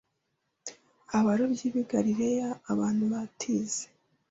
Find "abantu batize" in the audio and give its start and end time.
2.71-3.83